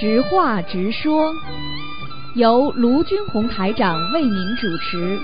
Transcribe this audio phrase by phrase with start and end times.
[0.00, 1.32] 直话直说，
[2.36, 5.18] 由卢军红台长为您主持。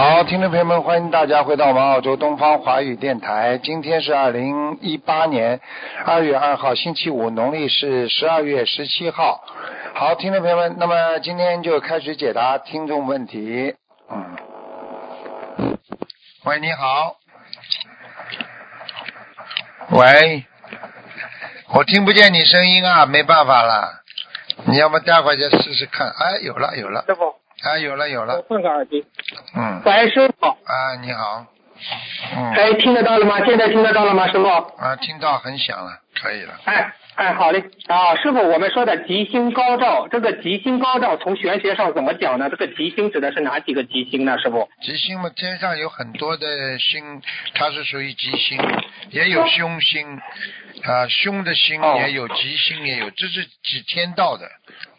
[0.00, 3.58] 好，听众朋友们，欢迎大家回到我们澳洲东方华语电台。
[3.62, 5.60] 今天是二零一八年
[6.06, 9.44] 二月二号，星期五，农历是十二月十七号。
[9.94, 13.74] 好，听众朋友们，那么今天就开始解答听众问题。
[14.10, 15.76] 嗯，
[16.44, 17.16] 喂，你好。
[19.90, 20.46] 喂，
[21.74, 24.00] 我听不见你声音啊，没办法了。
[24.64, 26.08] 你要不待会儿再试试看。
[26.08, 27.04] 哎，有了，有了。
[27.06, 28.42] 师傅，哎，有了，有我了。
[28.48, 29.04] 换个耳机。
[29.54, 29.82] 嗯。
[29.84, 30.46] 喂，师傅。
[30.46, 31.46] 啊，你好。
[32.36, 32.50] 嗯。
[32.52, 33.44] 哎，听得到了吗？
[33.44, 34.46] 现在听得到了吗，师傅？
[34.48, 36.54] 啊，听到很响了，可以了。
[36.64, 37.62] 哎哎，好嘞。
[37.86, 42.48] 啊，师傅，我们说的吉星高照，这个吉星高照从玄学上怎么讲呢？
[42.48, 44.66] 这个吉星指的是哪几个吉星呢，师傅？
[44.80, 47.20] 吉星嘛，天上有很多的星，
[47.54, 48.58] 它是属于吉星，
[49.10, 50.16] 也有凶星，
[50.84, 54.48] 啊，凶的星哦也有，吉星也有，这是指天道的，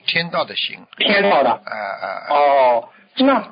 [0.05, 0.79] 天道的星。
[0.97, 1.49] 天道的。
[1.51, 2.33] 啊啊啊！
[2.33, 3.43] 哦，那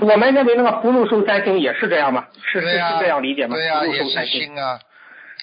[0.00, 2.26] 我们认为那个福禄寿三星也是这样吗？
[2.52, 3.56] 是是这样理解吗？
[3.56, 4.56] 对呀、福禄也是星。
[4.56, 4.78] 啊。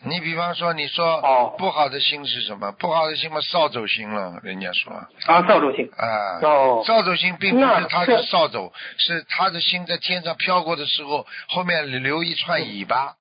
[0.04, 2.72] 你比方说，你说哦不好的星是什么？
[2.72, 5.88] 不好的星嘛，扫帚星了，人家说啊，扫帚星。
[5.96, 6.40] 啊。
[6.42, 6.84] 哦。
[6.86, 13.14] 扫帚星并不是他是是扫帚，是他的心在天上飘过的时候，后面留一串尾巴，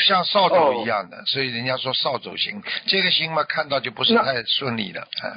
[0.00, 2.60] 像扫帚一样的，所以人家说扫帚星。
[2.86, 5.32] 这个星嘛，看到就不是太顺利的，嗯。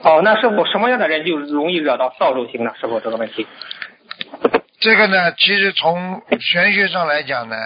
[0.00, 2.72] 哦，那师傅什么样的人就容易惹到扫帚星呢？
[2.80, 3.46] 师傅这个问题。
[4.80, 7.56] 这个呢，其实从玄学上来讲呢，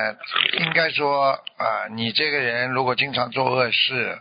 [0.59, 4.19] 应该说啊，你这个人如果经常做恶事，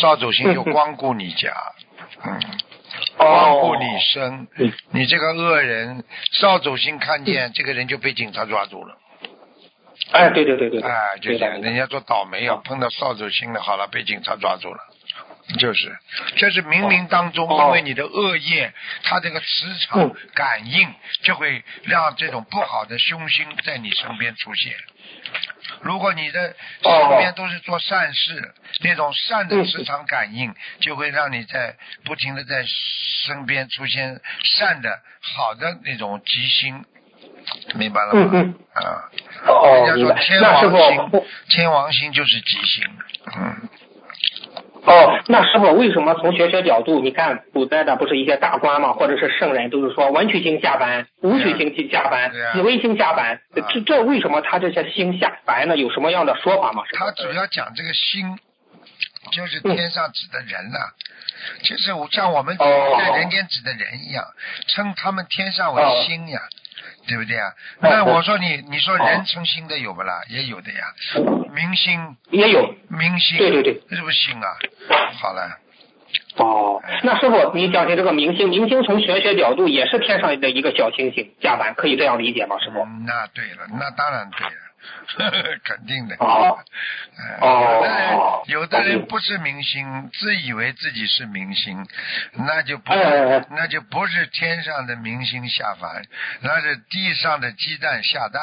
[0.00, 1.52] 扫帚星就光顾你家，
[2.24, 2.40] 嗯，
[3.16, 6.04] 光顾你身，嗯你这个恶人，
[6.40, 8.96] 扫帚星看见这个人就被警察抓住了，
[10.12, 10.88] 哎，对对对对对。
[10.88, 14.78] 哎，就这样，人家说倒霉啊，碰到扫帚星了，好了，被警察抓住了。
[15.58, 15.98] 就是，
[16.36, 18.72] 就是冥冥当中，哦因为你的恶业，
[19.02, 19.46] 它这个磁
[19.80, 24.72] 场嗯感应，就会让这种不好的凶星在你身边出现。
[25.82, 32.64] 如果你的身边都是做善事，那种善的磁场感应，就会让你在不停的在
[33.24, 36.84] 身边出现善的、好的那种吉星，
[37.74, 38.30] 明白了吗？
[38.32, 38.54] 嗯嗯。
[38.74, 39.08] 啊，
[39.46, 40.02] 哦，人家。
[40.02, 42.84] 说天王星，，天王星就是吉星，
[43.36, 43.68] 嗯。
[44.90, 53.40] 哦，那师傅为什么从玄学角度，你看古代的不是一些大官嘛，或者是圣人，都是说文曲星下凡，武曲星去下凡紫微星下凡，啊
[53.70, 55.76] 这这为什么他这些星下凡呢？
[55.76, 56.82] 有什么样的说法吗？
[56.92, 58.36] 他主要讲这个星，
[59.30, 60.78] 就是天上指的人呐、
[61.62, 62.96] 就是我像我们哦。
[62.98, 64.24] 在人间指的人一样，
[64.66, 66.40] 称他们天上为星呀，
[67.10, 67.52] 对不对呀？
[67.80, 70.22] 哦那我说你，你说人称星的有不啦？
[70.28, 70.94] 也有的呀，
[71.52, 72.72] 明星，也有。
[72.88, 74.46] 明星，对对对，这是不是星啊？
[75.20, 75.58] 好了，
[76.36, 82.56] 哦，那师傅，你讲起这个明星，明星从玄学角度也是天上的一个小星星下凡，可以这样理解吗？
[82.60, 82.80] 师傅？
[82.84, 84.52] 嗯那对了，那当然对了，
[85.64, 86.16] 肯定的。
[86.16, 86.58] 哦
[87.40, 91.86] 呃哦有的人有的人不是明星，自以为自己是明星，
[92.46, 92.92] 那就不
[93.50, 96.02] 那就不是天上的明星下凡，
[96.42, 98.40] 那是地上的鸡蛋下蛋。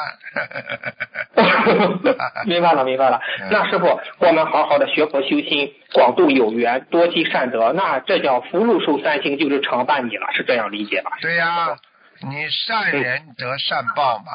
[2.46, 3.48] 明白了，明白了嗯。
[3.50, 11.12] 那师傅，我们好好的学佛修心，广度有缘，多积善德，那这叫福禄寿三星就是常伴你了，是这样理解吧？
[11.20, 11.76] 对呀、
[12.22, 14.32] 你善人得善报嘛，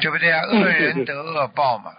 [0.00, 0.42] 对不对啊？
[0.50, 1.92] 嗯恶人得恶报嘛，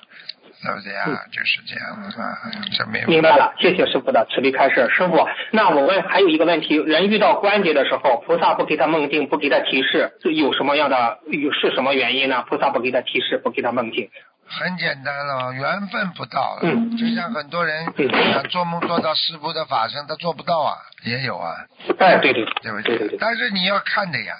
[0.63, 1.05] 对不对啊？
[1.31, 2.37] 就是这样啊，
[2.77, 4.87] 这没有明白了，谢谢师傅的慈悲开示。
[4.89, 12.43] 师傅，那我问还有一个问题，人遇到关节的时候，菩萨不给他梦境，不给他提示，这有什么样的有是什么原因呢？
[12.47, 14.09] 菩萨不给他提示，不给他梦境。
[14.45, 16.59] 很简单了，缘分不到了。
[16.63, 21.55] 嗯就像很多人嗯想做梦做到师傅的法身，他做不到啊，也有啊，
[21.97, 23.17] 哎，对对对不对对对。
[23.19, 24.35] 但是你要看的呀，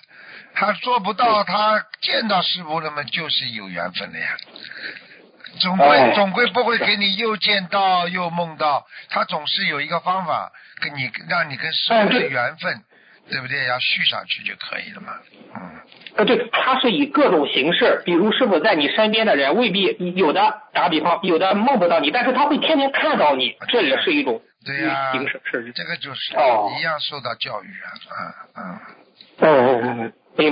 [0.56, 4.38] 他做不到，他见到师傅了嘛，就是有缘分的呀。
[5.60, 10.52] 总归、哎总归不会给你又见到又梦到，他总是有一个方法
[10.82, 12.82] 跟你让你跟师傅的缘分，
[13.30, 13.66] 对不对？
[13.68, 15.14] 要续上去就可以了嘛。
[15.56, 15.62] 嗯，
[16.18, 28.80] 呃，对，他是以各种形式，比如师傅在你身边的人未必有的，打比方，有的梦不到你，但是他会天天看到你，这也是一种对呀、形式，是这个就是、哦一样受到教育啊，嗯嗯。
[29.40, 29.83] 嗯嗯嗯嗯，明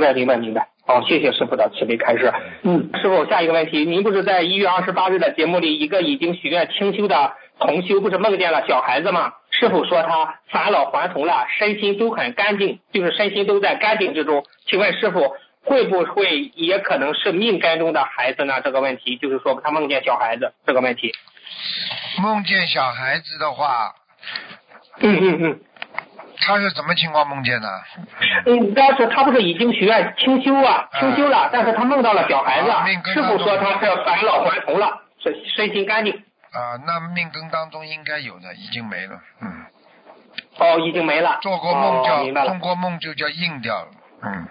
[0.02, 0.68] 白明白明白。
[0.86, 2.34] 好，谢谢师傅的慈悲开示。
[2.64, 9.32] 嗯，师傅，下一个问题，您不是在一月二十八日的节目里，一个已经许愿清修的同修，不是梦见了小孩子吗？
[9.52, 14.44] 师傅说他返老还童了，身心都很干净，就是身心都在干净之中。
[14.66, 18.60] 请问师傅，会不会也可能是命根中的孩子呢？
[18.62, 21.14] 这个问题就是说他梦见小孩子这个问题。
[22.22, 23.94] 梦见小孩子的话，
[25.00, 25.60] 嗯嗯嗯。
[26.42, 27.68] 他是怎么情况梦见的？
[28.46, 32.70] 嗯，但是他不是已经许愿清修啊，清修了，但是他梦到了小孩子，
[33.14, 36.14] 师傅说他是返老还童了，身身心干净。
[36.14, 39.66] 啊，那命根当中应该有的，已经没了，嗯。
[40.58, 41.40] 哦，已经没了。
[41.42, 43.88] 做过梦叫，通过梦就叫硬掉了，
[44.24, 44.48] 嗯。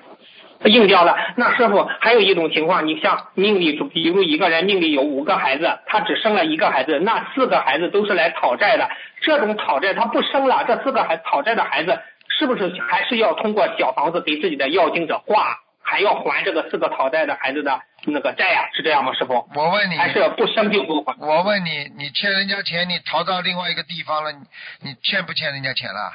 [0.65, 1.17] 硬掉了。
[1.37, 8.89] 那师傅还有一种情况，你像命里，比如一个人命里有五个孩子，他只生了一个孩子，那四个孩子都是来讨债的。
[9.23, 11.99] 这种讨债他不生了，这四个孩讨债的孩子
[12.29, 18.69] 是不是还是要通过小房子给自己的要经者挂，还要还这个四个讨债的孩子的那个债呀？
[18.75, 19.49] 是这样吗，师傅？
[19.55, 21.15] 我问你，还是不生就不还？
[21.21, 24.39] 我问你，你欠人家钱，你逃到另外一个地方了，你
[24.83, 26.13] 你欠不欠人家钱了？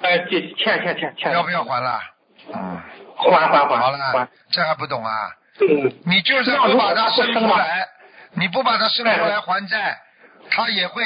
[0.00, 1.32] 呃，欠欠欠欠。
[1.32, 2.00] 要不要还了？
[2.54, 2.80] 嗯。
[3.14, 5.12] 还还还，好了，这还不懂啊？
[5.60, 7.86] 嗯，你就算不把他生出来，
[8.32, 9.96] 你不把他生出来还债，
[10.50, 11.04] 他也会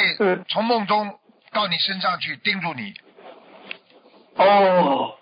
[0.48, 1.18] 从梦中
[1.52, 2.94] 到你身上去盯住你。
[4.36, 5.14] 哦，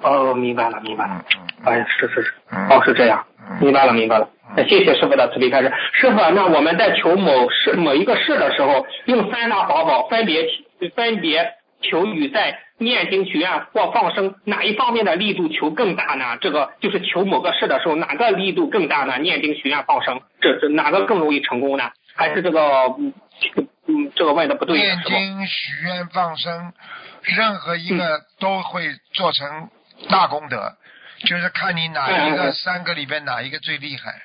[0.00, 1.22] 哦，明白了，明白了。
[1.66, 2.32] 哎，是是是，
[2.70, 3.22] 哦，是这样，
[3.60, 4.26] 明白了，明白了。
[4.68, 5.70] 谢谢师傅的慈悲开示。
[5.92, 10.48] 师傅，那我们在求某事某一个事的时候，用三大法宝分别
[10.96, 11.52] 分别
[11.82, 12.60] 求雨在。
[12.82, 16.38] 念经许愿或放生哪一方面的力度求更大呢？
[16.40, 19.18] 这个就是求某个事的时候，哪个力度更大呢？
[19.18, 21.90] 念经许愿放生，这这哪个更容易成功呢？
[22.14, 23.12] 还是这个嗯
[23.86, 24.78] 嗯这个问的不对？
[24.78, 26.72] 念经许愿放生，
[27.20, 29.68] 任何一个都会做成
[30.08, 30.72] 大功德，
[31.26, 34.22] 就是看你哪一个三个里边哪一个最厉害。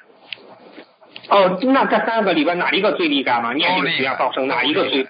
[1.28, 3.52] 哦，那这三个里边哪一个最厉害吗？
[3.52, 5.06] 念经许愿放生哪一个最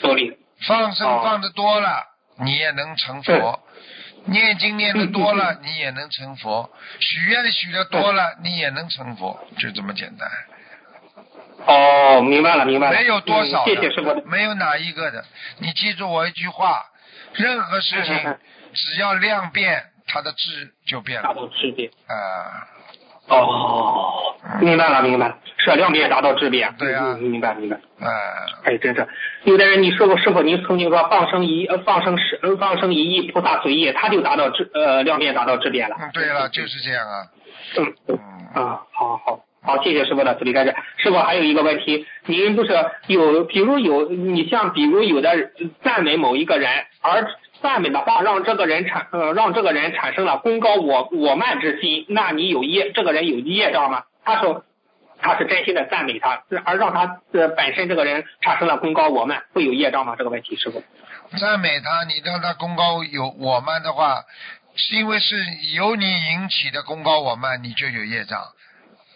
[0.00, 0.36] 多厉害？
[0.66, 2.12] 放生放的多了。
[2.38, 3.60] 你也能成佛，
[4.26, 6.70] 念经念的多了，你也能成佛；
[7.00, 10.28] 许愿许的多了，你也能成佛，就这么简单。
[11.66, 12.98] 哦，明白了，明白了。
[12.98, 14.22] 没有多少谢谢师傅。
[14.26, 15.24] 没有哪一个的，
[15.60, 16.84] 你记住我一句话：
[17.32, 18.36] 任何事情
[18.74, 21.34] 只要量变，它的质就变了。
[21.58, 21.90] 质变。
[22.06, 22.68] 啊。
[23.28, 25.38] 哦，明白了，明白了。
[25.58, 26.74] 是量变达到质变。
[26.78, 27.16] 对啊。
[27.20, 27.76] 明白，明白。
[28.00, 28.08] 哎。
[28.64, 29.06] 哎，真是。
[29.44, 35.96] 有的人，你说过师傅，您曾经说放生一放生十放生一亿菩萨随意，他就达到质呃量变达到质变了。
[36.00, 37.26] 嗯，对了，就是这样啊。
[37.78, 38.18] 嗯嗯
[38.54, 40.74] 啊，好好好，谢谢师傅的慈悲开示。
[40.98, 42.72] 师傅还有一个问题，您不是
[43.06, 45.50] 有比如有你像比如有的
[45.82, 46.70] 赞美某一个人
[47.02, 47.26] 而。
[47.62, 54.02] 赞美的话让这个人产呃让这个人产生了功高我我慢之心，那你有业这个人有业障吗？
[54.26, 54.64] 他说
[55.18, 60.16] 他是真心的赞美他，而让他呃本身这个人产生了功高我慢，会有业障吗？
[60.18, 60.82] 这个问题师傅？
[61.38, 64.24] 赞美他，你让他功高有我慢的话，
[64.74, 65.36] 是因为是
[65.74, 68.42] 由你引起的功高我慢，你就有业障。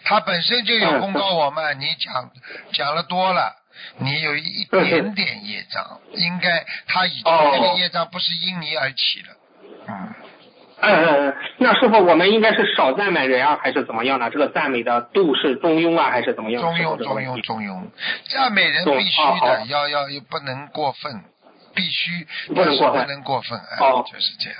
[0.04, 2.30] 他本身就有功高我慢，你讲
[2.72, 3.56] 讲了多了。
[3.98, 9.28] 你有一点点业障，应该他已经这个业障不是因你而起的，
[9.88, 10.14] 嗯。
[10.82, 14.30] 嗯嗯，那师傅，我们应该是少赞美人啊，还是怎么样呢？
[14.30, 16.62] 这个赞美的度是中庸啊，还是怎么样？
[16.62, 17.82] 中庸，中庸，中庸。
[18.28, 21.22] 赞美人必须的，要要又不能过分，
[21.74, 23.78] 必须不能过分，不能过分，哎，
[24.10, 24.58] 就是这样。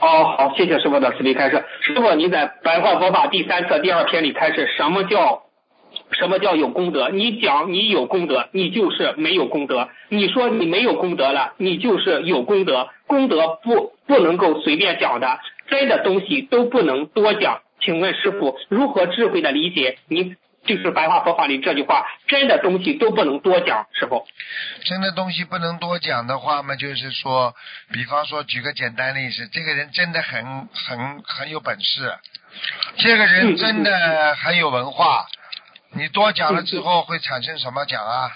[0.00, 1.64] 哦，好，谢谢师傅的慈悲开示。
[1.80, 5.42] 师傅，你在《白话佛法》第三册第二篇里开始，什么叫？
[6.12, 7.08] 什么叫有功德？
[7.10, 9.88] 你讲你有功德，你就是没有功德。
[10.08, 12.88] 你说你没有功德了，你就是有功德。
[13.06, 15.38] 功德不不能够随便讲的，
[15.68, 17.60] 真的东西都不能多讲。
[17.80, 19.98] 请问师傅如何智慧的理解？
[20.08, 20.34] 你
[20.66, 24.26] 就是白话佛法里这句话，真的东西都不能多讲，师傅。
[24.84, 27.54] 真的东西不能多讲的话嘛，就是说，
[27.92, 32.12] 比方说举个简单例子，这个人真的很很很有本事，
[32.98, 35.26] 这个人真的很有文化。
[35.92, 38.30] 你多讲了之后会产生什么讲啊？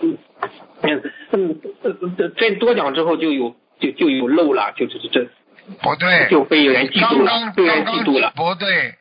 [0.00, 0.18] 嗯
[0.82, 1.02] 嗯
[1.32, 5.28] 嗯，这多讲之后就有就就有漏了，就是这
[5.80, 8.32] 不对，就被人嫉妒了，被人嫉妒了。
[8.36, 8.94] 不对，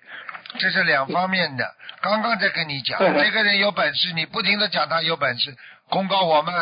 [0.59, 1.65] 这是两方面的。
[2.01, 5.55] 刚刚在跟你讲，这个人有本事，你不停的讲他有本事，
[5.89, 6.53] 功高我们，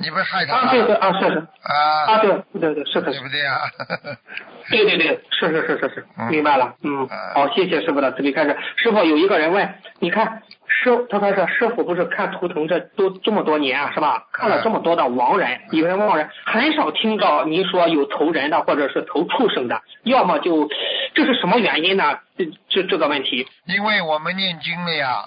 [0.00, 1.74] 你不是害他啊，对对啊，是是啊
[2.06, 3.58] 啊，对对对，是的对，不对啊？
[4.70, 8.56] 对对对，是是是是是嗯，明白了，嗯嗯，好，谢谢师傅的慈悲开示。
[8.76, 14.24] 师傅有一个人问，你看师，他说是师傅不是看图腾这都这么多年啊，是吧？
[14.32, 20.68] 看了这么多的亡人，有人亡人，很少听到您说有投人的或者是投畜生的，要么就
[21.14, 22.18] 这是什么原因呢？
[22.36, 23.48] 这这这个问题。
[23.66, 25.24] 因为我们念经了呀。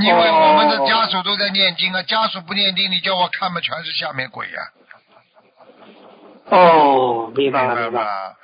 [0.00, 4.62] 因为我们的家属都在念经啊，家属不念经，你叫我看嘛，全是下面鬼呀、
[6.46, 8.36] 哦，明白了，明白了。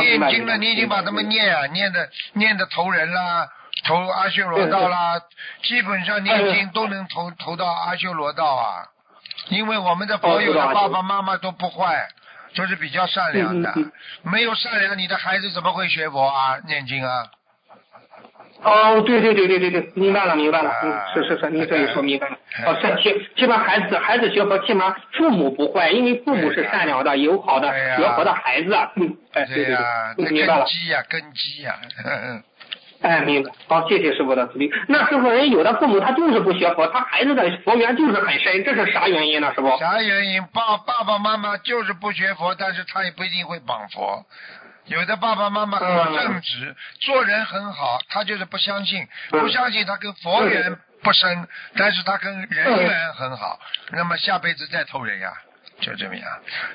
[0.00, 3.48] 念经了，你已经把他们念啊，念的念的投人啦，
[3.84, 5.20] 投阿修罗道啦，
[5.62, 8.88] 基本上念经都能投投到阿修罗道啊。
[9.50, 12.08] 因为我们的佛友的爸爸妈妈都不坏，
[12.54, 13.74] 都是比较善良的。
[14.22, 16.58] 没有善良，你的孩子怎么会学佛啊？
[16.66, 17.26] 念经啊？
[18.62, 22.36] 哦，对对对对对对，明白了明白了，嗯啊，是是是，你这一说明白了。
[22.56, 28.90] 哎哦，是起起码孩子孩子学佛，起码父母不坏，因为父母是善良的、友好的、学佛的孩子啊。
[28.96, 30.64] 嗯，哎，对对呀、对，明白了。
[30.64, 31.74] 根基呀、根基呀、
[33.00, 33.52] 哎，明白。
[33.68, 34.68] 好，谢谢师傅的慈悲。
[34.88, 39.52] 那师傅，人有的父母他就是不学佛，他孩子的佛缘就是很深，这是啥原因呢？
[39.54, 39.78] 师傅？
[39.78, 40.42] 啥原因？
[40.52, 44.26] 爸爸爸妈妈就是不学佛，但是他也不一定会绑佛。
[44.88, 53.58] 有的爸爸妈妈很正直，做人很好，他就是不相信，嗯不相信他跟佛缘不深，但是他跟人缘很好，
[53.92, 55.32] 那么下辈子再投人呀。
[55.80, 56.28] 就这么样，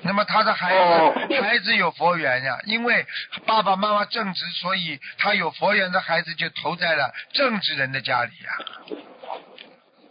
[0.03, 3.05] 那么他的孩子、哦孩子有佛缘呀，因为
[3.45, 8.97] 爸爸妈妈正直，所以他有佛缘的孩子就投在了正直人的家里呀。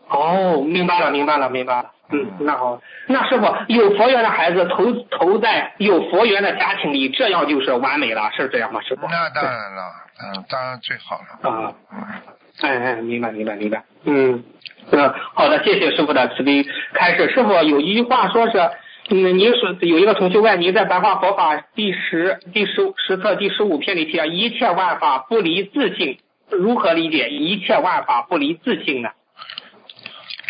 [0.09, 1.91] 哦，明白了，明白了，明白了。
[2.13, 8.81] 嗯，那好，那师傅有佛缘的孩子投投在有佛缘的家庭里，这样就是完美了，是这样吗？
[8.83, 9.07] 师傅？
[9.09, 9.83] 那当然了，
[10.23, 11.51] 嗯，当然最好了。
[11.51, 11.75] 啊。
[11.93, 12.07] 嗯
[12.61, 14.45] 哎哎，明白明白明白，嗯
[14.91, 17.31] 嗯，好的，谢谢师傅的慈悲开示。
[17.31, 18.59] 师傅有一句话说是，
[19.09, 26.19] 嗯，您说有一个同学问您在《白话佛法》第十第十十册第十五篇里提啊，一切万法不离自性，
[26.51, 29.09] 如何理解一切万法不离自性呢？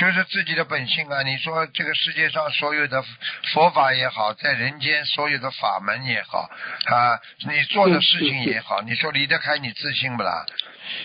[0.02, 1.22] 就是自己的本性啊！
[1.22, 3.04] 你说这个世界上所有的
[3.52, 6.50] 佛法也好，在人间所有的法门也好
[6.86, 10.44] 啊，你做的事情也好，你说离得开你自信不啦？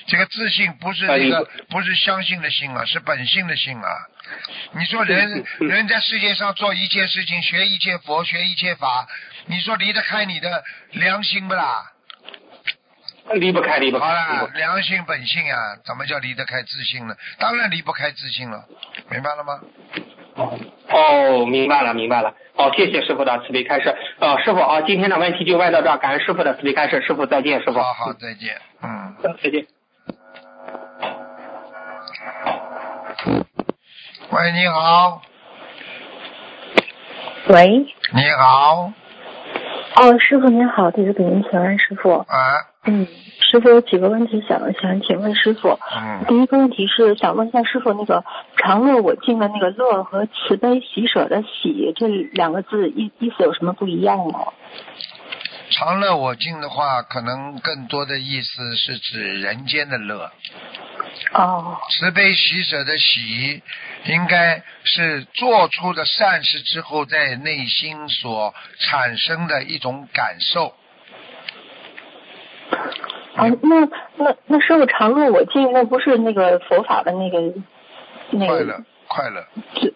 [0.07, 3.87] 这个自信不是那个不是相信的信啊，是本性的性啊。
[4.73, 9.07] 你说人人在世界上做一切事情，学一切佛，学一切法，
[9.45, 10.63] 你说离得开你的
[10.93, 11.91] 良心不啦？
[13.33, 14.15] 离不开，离不好开。
[14.15, 17.15] 好了，良心本性啊，怎么叫离得开自信呢？
[17.39, 18.65] 当然离不开自信了，
[19.09, 19.59] 明白了吗？
[20.35, 20.57] 哦，
[20.89, 22.33] 哦明白了，明白了。
[22.55, 23.95] 好，谢谢师傅的慈悲开示。
[24.19, 27.01] 呃，师傅啊，今天的问题就问到这儿，感恩师傅的慈悲开示。
[27.01, 27.79] 师傅再见，师傅。
[27.79, 28.59] 好好，再见。
[28.81, 29.15] 嗯。
[29.41, 29.65] 再见。
[34.29, 35.21] 喂，你好，
[37.47, 37.67] 喂，
[38.13, 38.91] 你好，
[39.95, 42.13] 哦，师傅您好，弟子给您请安，师傅。
[42.19, 42.25] 啊，
[42.87, 43.05] 嗯，
[43.39, 45.77] 师傅有几个问题想想请问师傅。
[45.95, 48.23] 嗯，第一个问题是想问一下师傅，那个
[48.57, 54.39] “常乐我净”的那个“乐”和“慈悲喜舍”的“喜”这两个字意意思有什么不一样吗？
[55.69, 60.31] 常乐我净的话，可能更多的意思是指人间的乐，
[61.33, 63.61] 哦，慈悲喜舍的喜，
[64.05, 70.73] 应该是做出的善事之后，在内心所产生的一种感受。
[73.35, 73.79] 啊，那
[74.17, 77.39] 那那师傅“常乐我净”那不是那个佛法的那个
[78.31, 79.45] 那个快乐，快乐。
[79.79, 79.93] 是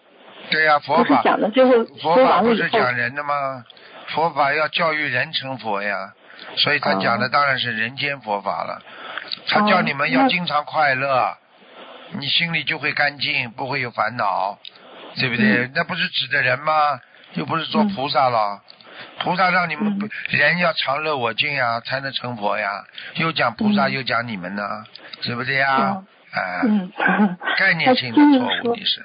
[0.50, 3.64] 对呀、佛法，讲的就是佛法不是讲人的吗？
[4.08, 6.12] 佛法要教育人成佛呀，
[6.56, 8.82] 所以他哦讲的当然是人间佛法了。
[9.48, 11.36] 他叫你们要经常快乐，
[12.18, 14.58] 你心里就会干净，不会有烦恼，
[15.16, 15.46] 对不对？
[15.64, 17.00] 嗯那不是指的人吗？
[17.34, 18.60] 又不是做嗯菩萨了。
[19.22, 22.84] 菩萨让你们人要常乐我净呀，才能成佛呀。
[23.14, 24.84] 又讲菩萨，嗯又讲你们呢，
[25.22, 26.04] 是不是呀哦？
[26.32, 26.92] 哎，嗯，
[27.58, 29.00] 概念性的错误，你是。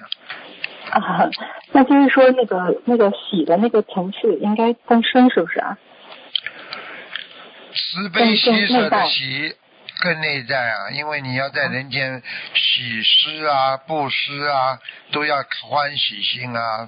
[0.89, 1.29] 啊，
[1.73, 5.77] 那就是说那个那个喜的那个层次应该更深，是不是啊？
[7.73, 9.55] 慈悲喜舍的喜
[10.01, 12.23] 更内在啊，因为你要在人间
[12.55, 14.79] 喜施啊、布施啊，
[15.11, 16.87] 都要欢喜心啊，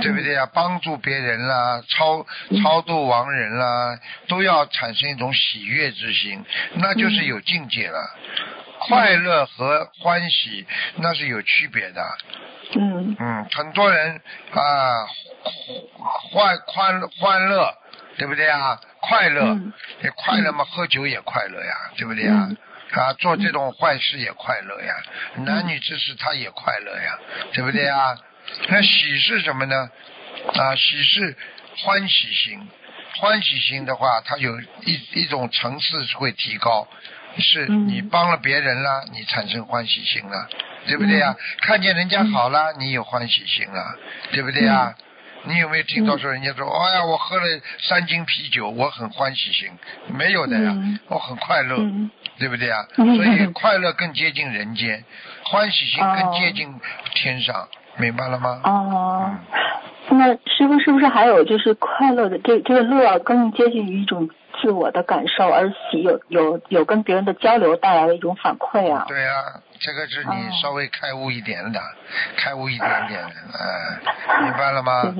[0.00, 0.48] 对不对啊？
[0.52, 2.26] 帮助别人啦、超
[2.62, 3.98] 超度亡人啦，
[4.28, 7.98] 都要产生一种喜悦之心，那就是有境界了。
[8.80, 12.02] 快乐和欢喜那是有区别的，
[12.74, 15.06] 嗯嗯，很多人啊，
[16.32, 17.72] 欢欢欢乐，
[18.18, 18.80] 对不对啊？
[19.00, 22.48] 快乐，嗯也快乐嘛，喝酒也快乐呀，对不对呀？
[22.48, 22.56] 嗯
[22.92, 24.94] 啊，做这种坏事也快乐呀，
[25.46, 27.18] 男女之事他也快乐呀，
[27.52, 28.18] 对不对呀？
[28.68, 29.90] 那喜是什么呢？
[30.54, 31.36] 啊，喜是
[31.84, 32.68] 欢喜心，
[33.20, 36.88] 欢喜心的话，它有一一种层次会提高，
[37.38, 40.48] 是嗯你帮了别人了，你产生欢喜心了，
[40.86, 41.36] 对不对呀？
[41.60, 43.98] 看见人家好了，你有欢喜心了，
[44.32, 44.94] 对不对呀？
[45.44, 49.68] 你有没有听到说人家说，哎呀，我喝了三斤啤酒，我很欢喜心？
[50.08, 52.86] 没有的呀，嗯我很快乐，嗯对不对呀？
[52.96, 55.04] 嗯所以快乐更接近人间，
[55.44, 56.72] 欢喜心更哦接近
[57.14, 57.68] 天上，
[57.98, 58.60] 明白了吗？
[58.64, 59.36] 哦，
[60.10, 64.28] 那师傅是不是还有就是快乐的这这个乐更接近于一种
[64.60, 69.04] 自我的感受，而喜有有有跟别人的交流带来的一种反馈啊？
[69.08, 69.34] 对啊、
[69.80, 71.80] 这个是你哦稍微开悟一点的，
[72.36, 75.14] 开悟一点点的，哎、明白了吗？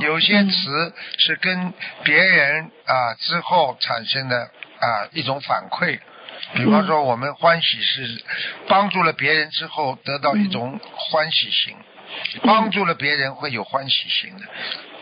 [0.00, 5.98] 有些词是跟别人啊之后产生的啊一种反馈，
[6.54, 8.22] 比方说我们欢喜是
[8.68, 10.78] 帮助了别人之后得到一种
[11.10, 11.76] 欢喜心，
[12.44, 14.42] 帮助了别人会有欢喜心的，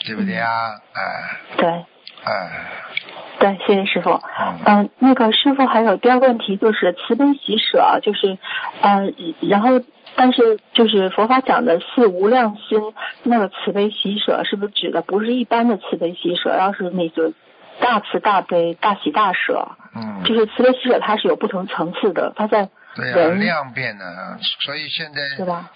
[0.05, 0.49] 对不对啊？
[0.93, 1.69] 哎对
[2.23, 2.51] 哎，
[3.39, 4.11] 对，谢谢师傅。
[4.11, 8.37] 嗯嗯、那个师傅还有第二个问题就是慈悲喜舍，啊就是，
[8.83, 9.81] 呃，然后
[10.17, 12.79] 但是就是佛法讲的是无量心，
[13.23, 17.33] 那个慈悲喜舍是不是指的不是一般的慈悲喜舍，要是那个
[17.81, 19.69] 大慈大悲、大喜大舍？
[19.97, 25.21] 嗯，就是慈悲喜舍它是有不同层次的，它在对呀、人量变的，所以现在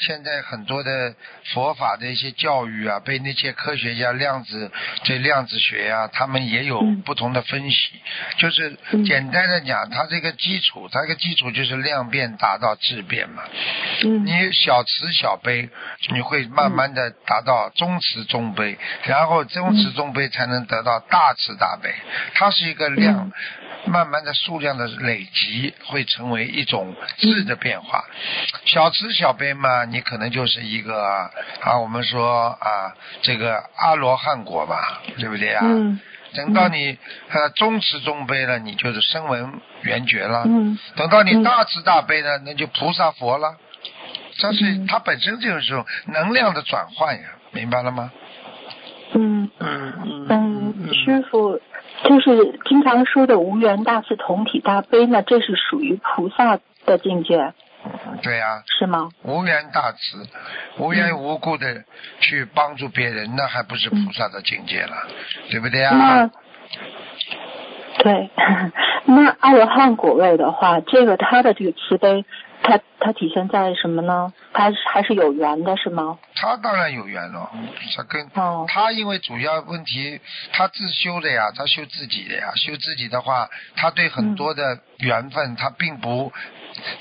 [0.01, 1.15] 现在很多的
[1.53, 4.71] 佛法的一些教育啊，被那些科学家量子
[5.05, 7.91] 这量子学啊，他们也有嗯不同的分析。
[8.39, 13.45] 就是嗯简单的讲，它这个基础，它这个基础就是量变达到质变嘛。
[14.03, 15.69] 嗯你小慈小悲，
[16.13, 21.95] 你会慢慢的达到中慈中悲，然后中慈中悲才能得到大慈大悲。
[22.35, 23.31] 它是一个量，
[23.87, 28.05] 慢慢的数量的累积，会成为一种质的变化。
[28.67, 31.03] 小慈小悲嘛，你可能就是一个
[31.61, 34.77] 啊，我们说啊，这个阿罗汉果嘛，
[35.19, 35.61] 对不对啊？
[35.65, 36.01] 嗯
[36.35, 36.99] 等到你
[37.31, 40.43] 呃中慈中悲了，你就是声闻缘觉了。
[40.45, 43.57] 嗯等到你嗯大慈大悲呢，那就菩萨佛了。
[44.37, 48.11] 这是嗯它本身就是种能量的转换呀，明白了吗？
[49.13, 51.61] 嗯嗯嗯，师傅
[52.03, 57.53] 就是经常说的无缘大慈同体大悲呢，这是属于菩萨的境界
[58.23, 59.11] 对呀、是吗？
[59.23, 60.27] 无缘大慈，
[60.79, 61.85] 无缘无故的
[62.21, 64.97] 去帮助别人，那还不是菩萨的境界了，
[65.51, 66.31] 对不对啊、那
[67.99, 68.31] 对，
[69.05, 72.25] 那阿罗汉果位的话，这个他的这个慈悲，
[72.67, 74.33] 它它体现在什么呢？
[74.55, 76.19] 他还是有缘的，是吗？
[76.35, 77.51] 他当然有缘了，
[77.95, 80.19] 他跟哦他因为主要问题，
[80.51, 86.33] 他自修的呀，他修自己的呀，修自己的话，他对很多的缘分他并不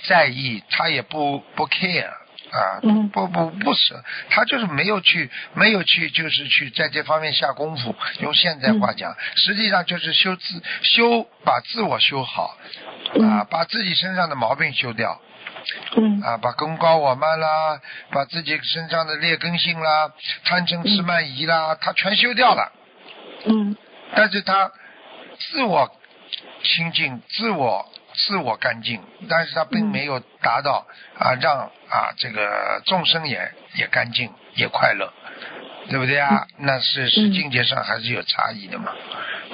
[0.05, 2.09] 在意，他也不不 care
[2.51, 7.95] 啊，嗯不不不舍，他就是没有去没有去就是去在这方面下功夫。
[8.19, 12.57] 用现在话讲，实际上就是修自修把自我修好
[13.21, 15.21] 啊，把自己身上的毛病修掉。
[15.95, 17.79] 嗯啊，把功高我慢啦，
[18.11, 20.11] 把自己身上的劣根性啦、
[20.43, 22.71] 贪嗔痴慢疑啦，他全修掉了。
[23.45, 23.75] 嗯
[24.15, 24.71] 但是他
[25.39, 25.89] 自我
[26.63, 30.85] 清净、自我自我干净，但是他并没有达到
[31.17, 35.11] 啊让啊这个众生也也干净也快乐，
[35.89, 36.45] 对不对啊？
[36.57, 38.91] 那是是境界上还是有差异的嘛。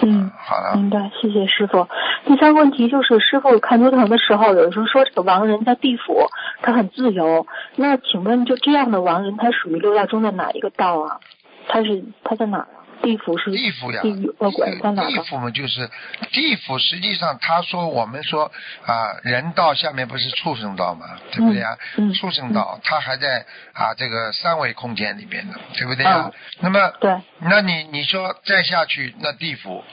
[0.02, 0.32] 嗯。
[0.38, 1.88] 好的，明白，谢谢师傅。
[2.26, 6.28] 第三个问题就是，师傅看图腾的时候，有时候说这个亡人在地府，
[6.62, 7.46] 他很自由。
[7.76, 11.20] 那请问，就这样的亡人，他属于六道中的哪一个道啊？
[11.68, 12.79] 他是他在哪儿啊？
[13.02, 15.08] 地府是地府呀，地狱恶鬼在哪？
[15.08, 15.90] 地府嘛，就是
[16.32, 16.78] 地府。
[16.80, 18.52] 实际上，他说我们说
[18.86, 21.78] 啊，人道下面不是畜生道嘛，对不对啊？
[22.16, 26.32] 畜生道，它还在啊这个三维空间里边呢，对不对啊？
[26.34, 29.84] 嗯那么，对，那你你说再下去那地府，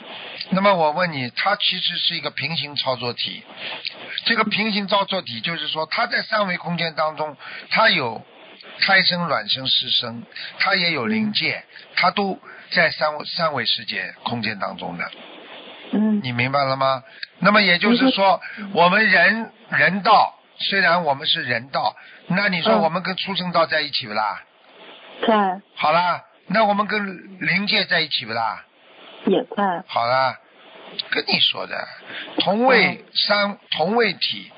[0.51, 3.42] 那么我问你，它其实是一个平行操作体。
[4.25, 7.37] 这个平行操作体就是说，它在三维空间当中，
[7.71, 8.25] 它有
[8.81, 10.23] 胎生、卵生、湿生，
[10.59, 11.65] 它也有灵界，
[11.97, 12.39] 它都
[12.71, 15.11] 在三维三维世界空间当中的，
[15.93, 17.03] 嗯你明白了吗？
[17.39, 18.41] 那么也就是说，
[18.75, 24.43] 我们人人道虽然我们是人道，那你说嗯我们跟畜生道在一起不啦？
[25.27, 28.65] 在好啦，那我们跟灵界在一起不啦？
[29.25, 30.39] 也在，好啦，
[31.11, 31.89] 跟你说的，
[32.41, 34.53] 同位三同位体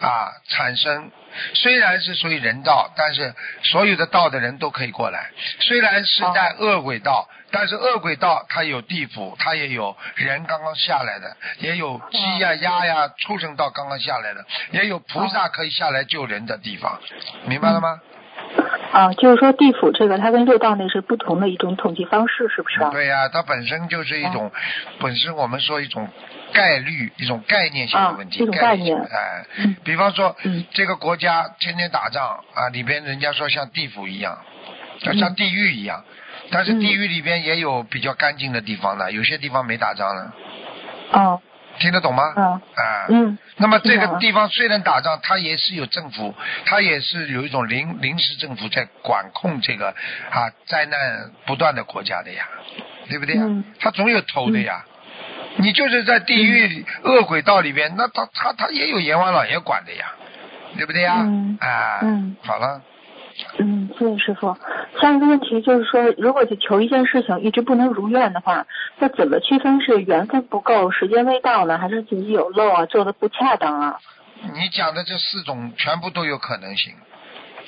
[0.00, 1.12] 啊产生。
[1.54, 5.30] 虽然是属于人道，但是所有的道的人都可以过来。
[5.60, 17.00] 虽然是在恶鬼道，但是恶鬼道它有地府，它也有人刚刚下来的，也有鸡呀、鸭呀、畜生道刚刚下来的，也有菩萨可以下来救人的地方，
[17.46, 18.00] 明白了吗？
[18.92, 22.90] 啊，就是说地府这个，它跟六道那是不同的一种统计方式，是不是啊？
[22.90, 24.52] 对呀、它本身就是一种，
[25.00, 26.06] 本身我们说一种
[26.52, 29.76] 概率，一种概念性的问题，啊这种概念哎，嗯。
[29.82, 34.36] 比方说，嗯这个国家天天打仗啊，里边人家说像地府一样，
[35.06, 35.16] 嗯。
[35.18, 36.04] 像地狱一样，
[36.50, 40.32] 但是地狱里边也有比较干净的地方的，有些地方没打仗呢，
[41.12, 41.40] 哦，
[41.82, 42.22] 听得懂吗？
[42.36, 46.32] 嗯啊，嗯，那么这个地方虽然打仗，它也是有政府，
[46.64, 49.88] 它也是有一种临临时政府在管控这个
[50.30, 52.46] 啊灾难不断的国家的呀，
[53.08, 53.42] 对不对呀？
[53.44, 54.84] 嗯它总有头的呀。
[55.56, 60.12] 你就是在地狱里恶鬼道里边，那他他他也有阎王老爷管的呀，
[60.78, 61.16] 对不对呀？
[61.18, 62.80] 嗯啊，嗯好了，
[63.58, 64.56] 嗯，谢谢师傅。
[65.00, 68.66] 下一个问题就是说，如果去求一件事情一直不能如愿的话，
[68.98, 73.98] 那怎么区分是缘分不够、时间未到呢，还是自己有漏啊，做的不恰当啊？
[74.54, 76.94] 你讲的这四种全部都有可能性。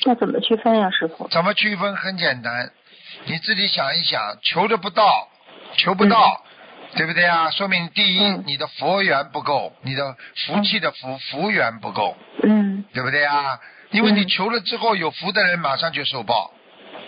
[0.07, 1.29] 那怎么区分呀，师傅？
[1.29, 1.94] 怎么区分？
[1.97, 2.70] 很简单，
[3.27, 5.29] 你自己想一想，求的不到，
[5.77, 6.42] 求不到，
[6.97, 7.51] 对不对啊？
[7.51, 10.16] 说明第一，嗯你的佛缘不够，你的
[10.47, 13.61] 福气的福福缘不够，嗯对不对啊？
[13.94, 14.28] 因为你嗯。
[14.28, 16.50] 求了之后，有福的人马上就受报，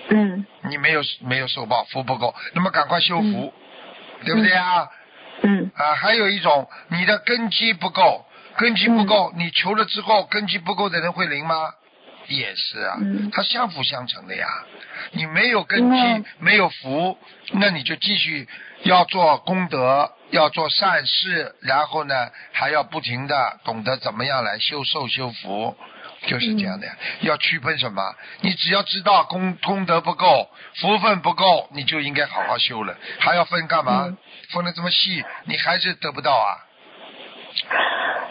[0.09, 0.47] 嗯。
[0.71, 3.53] 你没有没有受报，福不够，那么赶快修福，
[4.25, 4.89] 对不对啊？
[5.43, 5.71] 嗯。
[5.75, 8.25] 啊，还有一种，你的根基不够，
[8.57, 11.75] 根基不够，你求了之后，根基不够的人会灵吗？
[12.29, 14.47] 也是啊，嗯它相辅相成的呀。
[15.13, 17.19] 你没有根基，嗯没有福，
[17.53, 18.49] 那你就继续
[18.83, 25.77] 要做功德，要做善事，然后呢，还要不停的懂得怎么样来修寿修福。
[26.27, 28.03] 就是这样的呀，要区分什么？
[28.41, 32.97] 你只要知道功功德不够，福分不够，你就应该好好修了。
[33.21, 34.07] 还要分干嘛？
[34.07, 34.17] 嗯
[34.51, 36.55] 分的这么细，你还是得不到啊。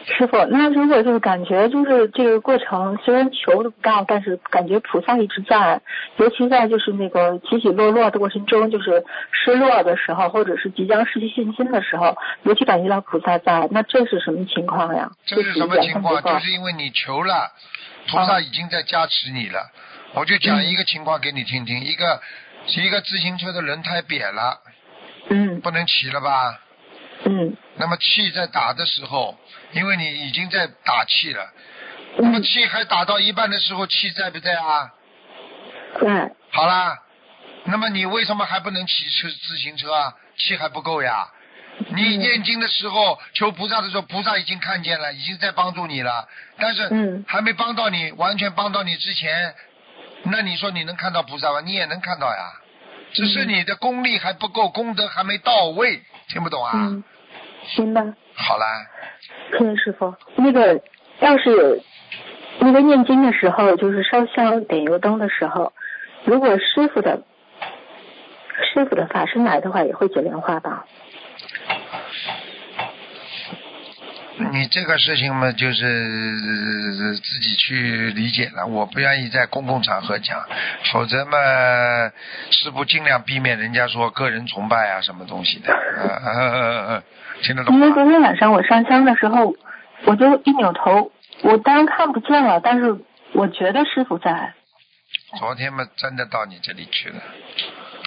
[0.05, 5.81] 师傅，那如果就是感觉就是这个过程虽然求的不到，但是感觉菩萨一直在，
[6.17, 15.11] 尤其在就是那个起起落落的过程中，就是失落的时候，或者是即将失去信心的时候，尤其感觉到菩萨在，那这是什么情况呀？
[15.25, 16.21] 这是什么情况？
[16.21, 17.51] 就是因为你求了，
[18.09, 19.59] 菩萨已经在加持你了。
[20.13, 22.21] 我就讲一个情况给你听听，一个
[22.67, 24.59] 一个自行车的轮胎瘪了，
[25.29, 26.59] 嗯不能骑了吧？
[27.23, 29.37] 嗯那么气在打的时候，
[29.71, 31.51] 因为你已经在打气了，
[32.17, 34.91] 那么嗯，气还打到一半的时候，气在不在啊？
[36.01, 36.99] 在好啦，
[37.65, 40.13] 那么你为什么还不能骑车自行车啊？
[40.37, 41.27] 气还不够呀？
[41.89, 49.53] 你嗯念经的时候求菩萨的时候，菩萨已经看见了，已经在帮助你了，但是嗯还没帮到你，完全帮到你之前，
[50.23, 51.59] 那你说你能看到菩萨吗？
[51.61, 52.53] 你也能看到呀，
[53.13, 56.71] 只是嗯你的功力还不够，功德还没到位，听不懂啊？
[56.75, 57.03] 嗯，
[57.77, 58.01] 明白。
[58.35, 58.65] 好啦，
[59.51, 60.13] 可以师傅。
[60.35, 60.81] 那个
[61.19, 61.83] 要是有
[62.59, 65.71] 那个念经的时候，就是烧香点油灯的时候，
[66.25, 67.21] 如果师傅的
[68.73, 70.85] 师傅的法身来的话，也会解莲花吧？
[74.37, 78.65] 你这个事情嘛，就是呃自己去理解了。
[78.67, 80.43] 我不愿意在公共场合讲，
[80.91, 81.37] 否则嘛，
[82.51, 87.03] 师傅尽量避免人家说个人崇拜啊，什么东西的。
[87.41, 88.03] 听得懂因为昨？
[88.03, 89.55] 天晚上我上香的时候，
[90.05, 92.97] 我就一扭头，我当然看不见了，但是
[93.33, 94.53] 我觉得师傅在，
[95.37, 97.15] 昨天嘛，真的到你这里去了。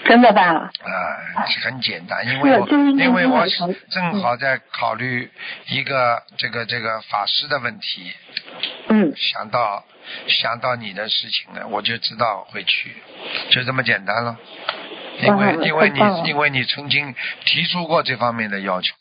[0.08, 0.42] 真的吧？
[0.42, 3.46] 啊，很简单，因为我就是因为我
[3.90, 5.30] 正好在考虑
[5.66, 8.12] 一个这个这个法师的问题，
[8.88, 9.84] 嗯想到
[10.26, 12.96] 想到你的事情了，我就知道会去，
[13.50, 14.36] 就这么简单了。
[15.20, 18.94] 因为因为你因为你曾经提出过这方面的要求。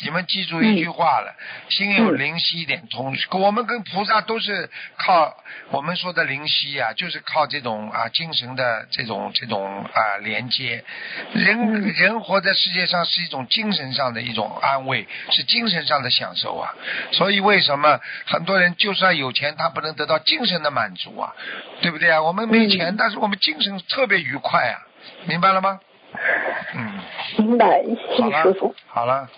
[0.00, 1.34] 你们记住一句话了，
[1.68, 3.16] 心有嗯灵犀一点通。
[3.32, 5.36] 我们跟菩萨都是靠
[5.70, 10.84] 我们说的灵犀啊，就是靠这种啊精神的这种这种啊连接。
[11.32, 16.74] 人、嗯人活在世界上是一种精神上的一种安慰，是精神上的享受啊。
[17.12, 21.34] 所以为什么很多人就算有钱，他不能得到精神的满足啊？
[21.82, 22.22] 对不对啊？
[22.22, 24.80] 我们没钱，嗯但是我们精神特别愉快啊，
[25.26, 25.80] 明白了吗？
[27.38, 29.28] 嗯，明白，谢谢师傅。，好了，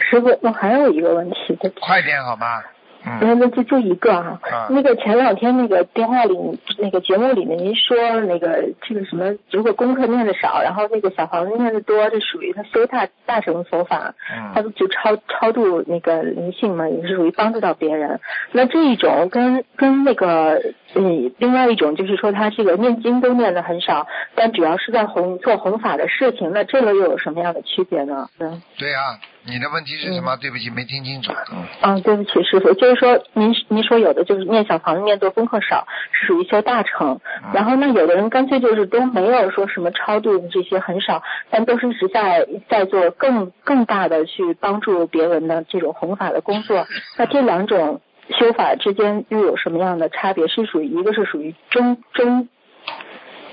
[0.00, 2.62] 师傅，我还有一个问题，快点好吗？
[3.06, 6.36] 嗯那那就就一个哈、啊那个前两天那个电话里
[6.78, 14.14] 那个节目里面您说那个这个什么，如果功课念的少，然后那个小房子念的多，这属于他修大大乘佛法，
[14.54, 18.20] 他不，就超超度那个灵性嘛，也是属于帮助到别人。
[18.52, 20.60] 那这一种跟跟那个
[20.94, 28.28] 嗯，另外一种就是说他这个念经都念的很少，但主要是在弘做弘法的事情，那这个又有什么样的区别呢？
[28.40, 28.62] 嗯。
[28.78, 30.36] 对啊，你的问题是什么？
[30.36, 31.32] 对不起，没听清楚。
[31.52, 46.86] 嗯，啊，对不起，师傅，就是说您您说有的就是念小房子念多功课少，是属于修大成，嗯然后呢，有的人干脆就是都没有说什么超度这些很少，但都是一直在在做更更大的去帮助别人的这种弘法的工作。
[47.18, 50.48] 那这两种修法之间又有什么样的差别？
[50.48, 52.48] 是属于一个是属于中中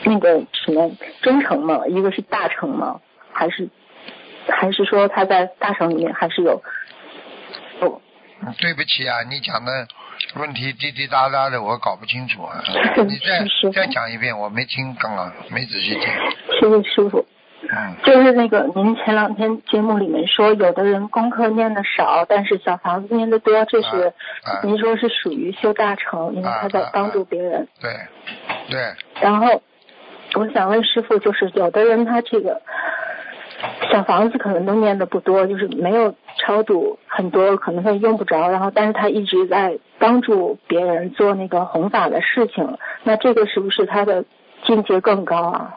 [0.05, 0.89] 那个什么
[1.21, 1.85] 中成吗？
[1.87, 3.01] 一个是大成吗？
[3.33, 3.69] 还是
[4.47, 6.61] 还是说他在大成里面还是有
[7.81, 8.01] 有
[8.43, 9.87] 嗯对不起啊，你讲的
[10.35, 12.63] 问题滴滴答答的，我搞不清楚啊。
[13.05, 16.01] 你再再讲一遍，我没听刚刚没仔细听。
[16.59, 17.25] 谢谢师傅。
[17.63, 27.67] 嗯，就是那个您前两天节目里面说，有的人功课念的少，但是小房子念的多，这是啊啊您说是属于修大成，因为他在帮助别人。
[27.79, 27.91] 对，
[28.71, 29.61] 对，然后
[30.33, 32.59] 我想问师傅，就是有的人他这个
[33.89, 44.23] 小房子可能都念的不多，就是没有超度很多，可能会用不着，然后但是他一直在帮助别人做那个弘法的事情，那这个是不是他的
[44.65, 45.73] 境界更高啊？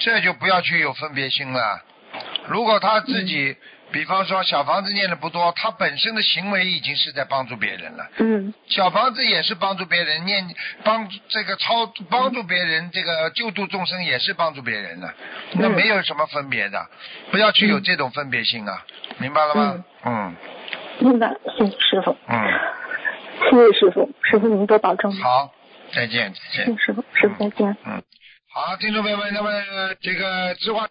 [0.00, 1.60] 这就不要去有分别心了。
[2.48, 3.56] 如果他自己，
[3.92, 8.06] 比方说小房子念的不多，他本身的行为已经是在帮助别人了。
[8.18, 10.44] 嗯小房子也是帮助别人念，
[10.84, 15.14] 帮这个超帮助别人，这个救度众生也是帮助别人的，
[15.52, 16.86] 那嗯没有什么分别的，
[17.30, 18.84] 不要去有这种分别心啊，
[19.18, 19.84] 明白了吗？
[20.04, 20.36] 嗯
[20.98, 22.16] 明白，谢谢师傅。
[22.26, 22.36] 嗯，
[23.50, 25.12] 谢谢师傅，师傅您多保重。
[25.16, 25.52] 好，
[25.92, 26.78] 再见再见谢谢。
[26.78, 27.76] 师傅，师傅再见。
[27.84, 28.02] 嗯，
[28.52, 29.50] 好，听众朋友们，那么
[30.00, 30.84] 这个知话。